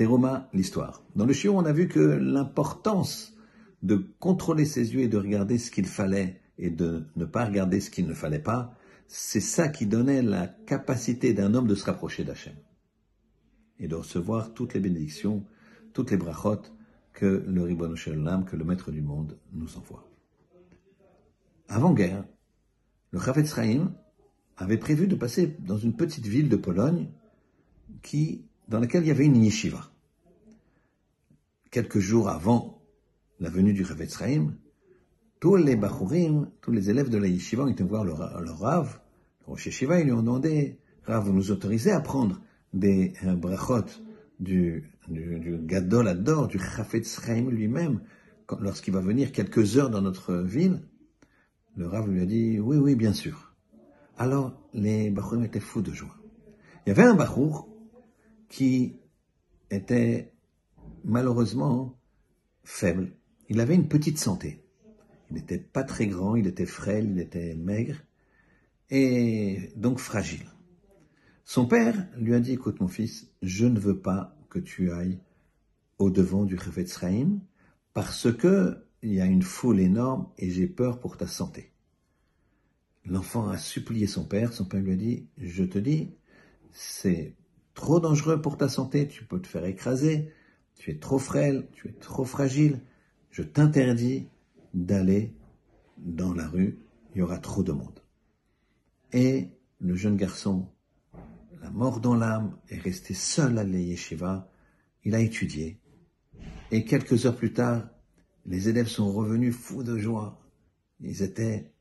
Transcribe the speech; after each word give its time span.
Teroma, 0.00 0.48
l'histoire. 0.54 1.04
Dans 1.14 1.26
le 1.26 1.34
chiot, 1.34 1.54
on 1.54 1.66
a 1.66 1.74
vu 1.74 1.86
que 1.86 2.00
l'importance 2.00 3.34
de 3.82 3.96
contrôler 4.18 4.64
ses 4.64 4.94
yeux 4.94 5.02
et 5.02 5.08
de 5.08 5.18
regarder 5.18 5.58
ce 5.58 5.70
qu'il 5.70 5.84
fallait 5.84 6.40
et 6.56 6.70
de 6.70 7.04
ne 7.16 7.26
pas 7.26 7.44
regarder 7.44 7.80
ce 7.80 7.90
qu'il 7.90 8.06
ne 8.06 8.14
fallait 8.14 8.38
pas, 8.38 8.74
c'est 9.08 9.42
ça 9.42 9.68
qui 9.68 9.84
donnait 9.84 10.22
la 10.22 10.46
capacité 10.46 11.34
d'un 11.34 11.52
homme 11.52 11.66
de 11.66 11.74
se 11.74 11.84
rapprocher 11.84 12.24
d'Hachem 12.24 12.54
et 13.78 13.88
de 13.88 13.94
recevoir 13.94 14.54
toutes 14.54 14.72
les 14.72 14.80
bénédictions, 14.80 15.44
toutes 15.92 16.12
les 16.12 16.16
brachot 16.16 16.62
que 17.12 17.44
le 17.46 17.62
Ribbon 17.62 17.94
Shalom, 17.94 18.46
que 18.46 18.56
le 18.56 18.64
Maître 18.64 18.90
du 18.90 19.02
monde 19.02 19.36
nous 19.52 19.76
envoie. 19.76 20.08
Avant-guerre, 21.68 22.24
le 23.10 23.20
Chavetz 23.20 23.54
Chaim 23.54 23.92
avait 24.56 24.78
prévu 24.78 25.08
de 25.08 25.14
passer 25.14 25.58
dans 25.58 25.76
une 25.76 25.94
petite 25.94 26.26
ville 26.26 26.48
de 26.48 26.56
Pologne 26.56 27.10
qui, 28.00 28.46
dans 28.70 28.78
laquelle 28.78 29.02
il 29.02 29.08
y 29.08 29.10
avait 29.10 29.26
une 29.26 29.42
yeshiva. 29.42 29.90
Quelques 31.70 31.98
jours 31.98 32.28
avant 32.28 32.80
la 33.40 33.50
venue 33.50 33.72
du 33.72 33.84
Chavetz 33.84 34.16
Chaim, 34.16 34.54
tous 35.40 35.56
les 35.56 35.74
Bachurim, 35.74 36.50
tous 36.60 36.70
les 36.70 36.88
élèves 36.88 37.10
de 37.10 37.18
la 37.18 37.26
yeshiva 37.26 37.64
ont 37.64 37.68
été 37.68 37.82
voir 37.82 38.04
le, 38.04 38.12
le 38.12 38.50
Rav, 38.52 39.00
le 39.40 39.46
Rosh 39.46 39.66
Yeshiva, 39.66 40.00
ils 40.00 40.04
lui 40.04 40.12
ont 40.12 40.22
demandé, 40.22 40.78
Rav, 41.04 41.24
vous 41.24 41.32
nous 41.32 41.50
autorisez 41.50 41.90
à 41.90 42.00
prendre 42.00 42.40
des 42.72 43.14
euh, 43.24 43.34
brachot 43.34 43.86
du, 44.38 44.88
du, 45.08 45.40
du 45.40 45.58
Gadol 45.58 46.06
Ador, 46.06 46.46
du 46.46 46.60
lui-même, 47.48 48.00
lorsqu'il 48.60 48.94
va 48.94 49.00
venir 49.00 49.32
quelques 49.32 49.78
heures 49.78 49.90
dans 49.90 50.02
notre 50.02 50.34
ville, 50.36 50.80
le 51.76 51.88
Rav 51.88 52.08
lui 52.08 52.20
a 52.20 52.26
dit 52.26 52.60
oui, 52.60 52.76
oui, 52.76 52.94
bien 52.94 53.14
sûr. 53.14 53.52
Alors 54.16 54.52
les 54.74 55.10
Bachurim 55.10 55.42
étaient 55.42 55.60
fous 55.60 55.82
de 55.82 55.92
joie. 55.92 56.14
Il 56.86 56.90
y 56.90 56.92
avait 56.92 57.02
un 57.02 57.14
Bachour 57.14 57.69
qui 58.50 58.96
était 59.70 60.34
malheureusement 61.04 61.98
faible. 62.64 63.12
Il 63.48 63.60
avait 63.60 63.74
une 63.74 63.88
petite 63.88 64.18
santé. 64.18 64.62
Il 65.30 65.36
n'était 65.36 65.58
pas 65.58 65.84
très 65.84 66.06
grand, 66.06 66.36
il 66.36 66.46
était 66.46 66.66
frêle, 66.66 67.10
il 67.10 67.20
était 67.20 67.54
maigre 67.54 67.96
et 68.90 69.72
donc 69.76 69.98
fragile. 69.98 70.44
Son 71.44 71.66
père 71.66 72.06
lui 72.18 72.34
a 72.34 72.40
dit, 72.40 72.52
écoute 72.52 72.80
mon 72.80 72.88
fils, 72.88 73.30
je 73.40 73.66
ne 73.66 73.78
veux 73.78 73.98
pas 73.98 74.36
que 74.50 74.58
tu 74.58 74.92
ailles 74.92 75.20
au 75.98 76.10
devant 76.10 76.44
du 76.44 76.58
Chaim 76.58 77.38
parce 77.94 78.32
que 78.32 78.84
il 79.02 79.14
y 79.14 79.20
a 79.20 79.26
une 79.26 79.42
foule 79.42 79.80
énorme 79.80 80.28
et 80.36 80.50
j'ai 80.50 80.66
peur 80.66 81.00
pour 81.00 81.16
ta 81.16 81.26
santé. 81.26 81.72
L'enfant 83.06 83.48
a 83.48 83.56
supplié 83.56 84.06
son 84.06 84.24
père, 84.24 84.52
son 84.52 84.66
père 84.66 84.82
lui 84.82 84.92
a 84.92 84.96
dit, 84.96 85.28
je 85.38 85.64
te 85.64 85.78
dis, 85.78 86.10
c'est 86.72 87.34
trop 87.80 87.98
dangereux 87.98 88.42
pour 88.42 88.58
ta 88.58 88.68
santé, 88.68 89.08
tu 89.08 89.24
peux 89.24 89.40
te 89.40 89.46
faire 89.46 89.64
écraser, 89.64 90.30
tu 90.76 90.90
es 90.90 90.98
trop 90.98 91.18
frêle, 91.18 91.66
tu 91.72 91.88
es 91.88 91.92
trop 91.92 92.26
fragile, 92.26 92.78
je 93.30 93.42
t'interdis 93.42 94.28
d'aller 94.74 95.32
dans 95.96 96.34
la 96.34 96.46
rue, 96.46 96.78
il 97.14 97.20
y 97.20 97.22
aura 97.22 97.38
trop 97.38 97.62
de 97.62 97.72
monde. 97.72 98.00
Et 99.14 99.48
le 99.78 99.94
jeune 99.94 100.18
garçon, 100.18 100.68
la 101.62 101.70
mort 101.70 102.00
dans 102.00 102.14
l'âme, 102.14 102.54
est 102.68 102.78
resté 102.78 103.14
seul 103.14 103.56
à 103.56 103.64
l'Yeshiva, 103.64 104.52
il 105.04 105.14
a 105.14 105.20
étudié, 105.20 105.80
et 106.70 106.84
quelques 106.84 107.24
heures 107.24 107.36
plus 107.36 107.54
tard, 107.54 107.88
les 108.44 108.68
élèves 108.68 108.88
sont 108.88 109.10
revenus 109.10 109.56
fous 109.56 109.82
de 109.82 109.96
joie. 109.96 110.38
Ils 111.00 111.22
étaient, 111.22 111.72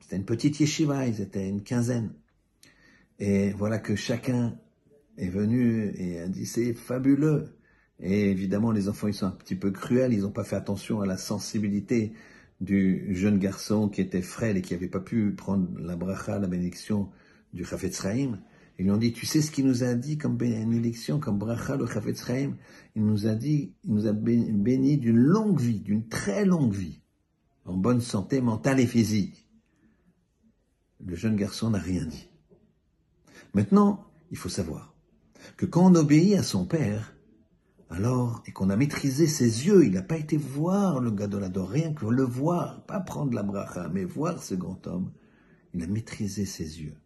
c'était 0.00 0.16
une 0.16 0.24
petite 0.24 0.58
yeshiva, 0.58 1.06
ils 1.06 1.20
étaient 1.20 1.48
une 1.48 1.62
quinzaine. 1.62 2.12
Et 3.20 3.52
voilà 3.52 3.78
que 3.78 3.94
chacun 3.94 4.58
est 5.16 5.28
venu 5.28 5.92
et 5.96 6.20
a 6.20 6.28
dit 6.28 6.46
c'est 6.46 6.74
fabuleux. 6.74 7.56
Et 8.00 8.30
évidemment, 8.30 8.72
les 8.72 8.88
enfants, 8.88 9.08
ils 9.08 9.14
sont 9.14 9.26
un 9.26 9.30
petit 9.30 9.54
peu 9.54 9.70
cruels, 9.70 10.12
ils 10.12 10.22
n'ont 10.22 10.32
pas 10.32 10.44
fait 10.44 10.56
attention 10.56 11.00
à 11.00 11.06
la 11.06 11.16
sensibilité 11.16 12.12
du 12.60 13.14
jeune 13.14 13.38
garçon 13.38 13.88
qui 13.88 14.00
était 14.00 14.22
frêle 14.22 14.56
et 14.56 14.62
qui 14.62 14.74
n'avait 14.74 14.88
pas 14.88 15.00
pu 15.00 15.32
prendre 15.32 15.68
la 15.78 15.96
bracha, 15.96 16.38
la 16.38 16.46
bénédiction 16.46 17.10
du 17.52 17.64
Chafetz 17.64 18.00
Chaim. 18.00 18.40
Ils 18.78 18.86
lui 18.86 18.90
ont 18.90 18.96
dit, 18.96 19.12
tu 19.12 19.26
sais 19.26 19.40
ce 19.40 19.52
qu'il 19.52 19.66
nous 19.66 19.84
a 19.84 19.94
dit 19.94 20.18
comme 20.18 20.36
bénédiction, 20.36 21.20
comme 21.20 21.38
bracha, 21.38 21.76
le 21.76 21.86
Chafetz 21.86 22.26
Chaim? 22.26 22.56
Il 22.96 23.04
nous 23.04 23.26
a 23.28 23.34
dit, 23.34 23.74
il 23.84 23.94
nous 23.94 24.06
a 24.08 24.12
béni 24.12 24.98
d'une 24.98 25.16
longue 25.16 25.60
vie, 25.60 25.80
d'une 25.80 26.08
très 26.08 26.44
longue 26.44 26.72
vie, 26.72 27.00
en 27.64 27.76
bonne 27.76 28.00
santé 28.00 28.40
mentale 28.40 28.80
et 28.80 28.86
physique. 28.86 29.48
Le 31.06 31.14
jeune 31.14 31.36
garçon 31.36 31.70
n'a 31.70 31.78
rien 31.78 32.04
dit. 32.06 32.28
Maintenant, 33.52 34.04
il 34.32 34.36
faut 34.36 34.48
savoir 34.48 34.93
que 35.56 35.66
quand 35.66 35.90
on 35.90 35.94
obéit 35.94 36.34
à 36.34 36.42
son 36.42 36.66
père, 36.66 37.14
alors, 37.90 38.42
et 38.46 38.52
qu'on 38.52 38.70
a 38.70 38.76
maîtrisé 38.76 39.26
ses 39.26 39.66
yeux, 39.66 39.84
il 39.84 39.92
n'a 39.92 40.02
pas 40.02 40.16
été 40.16 40.36
voir 40.36 41.00
le 41.00 41.10
gadolador, 41.10 41.68
rien 41.68 41.92
que 41.92 42.06
le 42.06 42.24
voir, 42.24 42.84
pas 42.86 43.00
prendre 43.00 43.34
la 43.34 43.42
bracha, 43.42 43.88
mais 43.88 44.04
voir 44.04 44.42
ce 44.42 44.54
grand 44.54 44.86
homme, 44.86 45.12
il 45.74 45.82
a 45.82 45.86
maîtrisé 45.86 46.44
ses 46.44 46.82
yeux. 46.82 46.96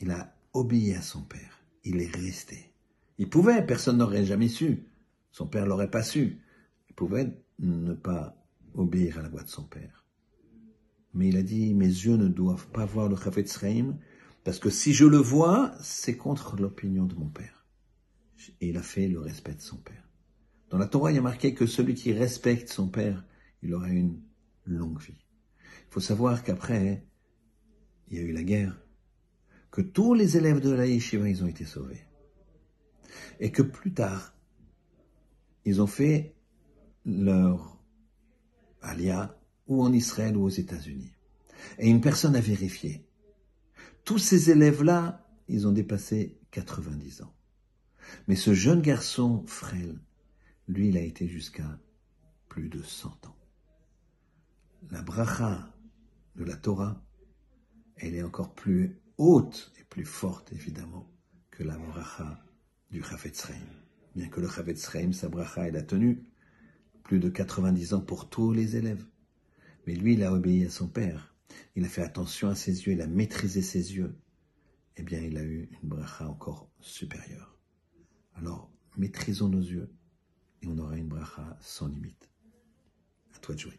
Il 0.00 0.10
a 0.10 0.36
obéi 0.52 0.94
à 0.94 1.02
son 1.02 1.22
père. 1.22 1.60
Il 1.84 2.00
est 2.00 2.14
resté. 2.14 2.72
Il 3.18 3.30
pouvait, 3.30 3.64
personne 3.64 3.98
n'aurait 3.98 4.24
jamais 4.24 4.48
su. 4.48 4.88
Son 5.30 5.46
père 5.46 5.66
l'aurait 5.66 5.90
pas 5.90 6.02
su. 6.02 6.40
Il 6.88 6.94
pouvait 6.94 7.32
ne 7.58 7.94
pas 7.94 8.36
obéir 8.74 9.18
à 9.18 9.22
la 9.22 9.28
voix 9.28 9.42
de 9.42 9.48
son 9.48 9.64
père. 9.64 10.04
Mais 11.12 11.28
il 11.28 11.36
a 11.36 11.42
dit, 11.42 11.74
mes 11.74 11.86
yeux 11.86 12.16
ne 12.16 12.28
doivent 12.28 12.68
pas 12.68 12.84
voir 12.84 13.08
le 13.08 13.16
Chafetz 13.16 13.58
Chaim, 13.58 13.96
parce 14.42 14.58
que 14.58 14.70
si 14.70 14.92
je 14.92 15.06
le 15.06 15.18
vois, 15.18 15.72
c'est 15.80 16.16
contre 16.16 16.56
l'opinion 16.56 17.04
de 17.04 17.14
mon 17.14 17.28
père. 17.28 17.53
Et 18.60 18.68
il 18.68 18.76
a 18.76 18.82
fait 18.82 19.08
le 19.08 19.20
respect 19.20 19.54
de 19.54 19.60
son 19.60 19.76
père. 19.76 20.08
Dans 20.70 20.78
la 20.78 20.86
Torah, 20.86 21.12
il 21.12 21.16
y 21.16 21.18
a 21.18 21.22
marqué 21.22 21.54
que 21.54 21.66
celui 21.66 21.94
qui 21.94 22.12
respecte 22.12 22.68
son 22.68 22.88
père, 22.88 23.24
il 23.62 23.72
aura 23.74 23.88
une 23.88 24.20
longue 24.66 25.00
vie. 25.00 25.24
Il 25.62 25.92
faut 25.92 26.00
savoir 26.00 26.42
qu'après, 26.42 27.06
il 28.08 28.18
y 28.18 28.20
a 28.20 28.22
eu 28.22 28.32
la 28.32 28.42
guerre, 28.42 28.80
que 29.70 29.80
tous 29.80 30.14
les 30.14 30.36
élèves 30.36 30.60
de 30.60 30.70
la 30.70 30.86
yeshiva, 30.86 31.28
ils 31.28 31.42
ont 31.42 31.46
été 31.46 31.64
sauvés. 31.64 32.04
Et 33.40 33.50
que 33.50 33.62
plus 33.62 33.92
tard, 33.92 34.34
ils 35.64 35.80
ont 35.80 35.86
fait 35.86 36.34
leur 37.04 37.80
alia 38.82 39.38
ou 39.66 39.82
en 39.82 39.92
Israël 39.92 40.36
ou 40.36 40.44
aux 40.44 40.50
États-Unis. 40.50 41.12
Et 41.78 41.88
une 41.88 42.00
personne 42.00 42.36
a 42.36 42.40
vérifié. 42.40 43.06
Tous 44.04 44.18
ces 44.18 44.50
élèves-là, 44.50 45.26
ils 45.48 45.66
ont 45.66 45.72
dépassé 45.72 46.38
90 46.50 47.22
ans. 47.22 47.34
Mais 48.28 48.36
ce 48.36 48.54
jeune 48.54 48.82
garçon 48.82 49.44
frêle, 49.46 49.98
lui, 50.68 50.88
il 50.88 50.96
a 50.96 51.02
été 51.02 51.28
jusqu'à 51.28 51.78
plus 52.48 52.68
de 52.68 52.82
100 52.82 53.26
ans. 53.26 53.36
La 54.90 55.02
bracha 55.02 55.74
de 56.36 56.44
la 56.44 56.56
Torah, 56.56 57.02
elle 57.96 58.14
est 58.14 58.22
encore 58.22 58.54
plus 58.54 59.00
haute 59.18 59.72
et 59.80 59.84
plus 59.84 60.04
forte, 60.04 60.52
évidemment, 60.52 61.10
que 61.50 61.62
la 61.62 61.76
bracha 61.78 62.44
du 62.90 63.02
Chafetz 63.02 63.46
Chaim. 63.46 63.66
Bien 64.14 64.28
que 64.28 64.40
le 64.40 64.48
Chafetz 64.48 64.90
Chaim, 64.90 65.12
sa 65.12 65.28
bracha, 65.28 65.68
elle 65.68 65.76
a 65.76 65.82
tenu 65.82 66.24
plus 67.02 67.18
de 67.18 67.28
90 67.28 67.94
ans 67.94 68.00
pour 68.00 68.28
tous 68.28 68.52
les 68.52 68.76
élèves. 68.76 69.04
Mais 69.86 69.94
lui, 69.94 70.14
il 70.14 70.24
a 70.24 70.32
obéi 70.32 70.64
à 70.66 70.70
son 70.70 70.88
père. 70.88 71.34
Il 71.76 71.84
a 71.84 71.88
fait 71.88 72.02
attention 72.02 72.48
à 72.48 72.54
ses 72.54 72.86
yeux, 72.86 72.92
il 72.92 73.02
a 73.02 73.06
maîtrisé 73.06 73.62
ses 73.62 73.94
yeux. 73.96 74.16
Eh 74.96 75.02
bien, 75.02 75.20
il 75.20 75.36
a 75.36 75.42
eu 75.42 75.68
une 75.82 75.88
bracha 75.88 76.28
encore 76.28 76.70
supérieure. 76.80 77.53
Maîtrisons 79.04 79.50
nos 79.50 79.60
yeux 79.60 79.90
et 80.62 80.66
on 80.66 80.78
aura 80.78 80.96
une 80.96 81.08
bracha 81.08 81.58
sans 81.60 81.88
limite. 81.88 82.30
À 83.34 83.38
toi 83.38 83.54
de 83.54 83.60
jouer. 83.60 83.78